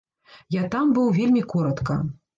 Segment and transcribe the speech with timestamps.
[0.55, 2.03] Я там быў вельмі коратка.